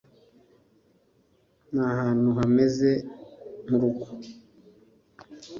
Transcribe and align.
ntahantu 1.71 2.27
hameze 2.37 2.89
nk'urugo. 3.65 4.07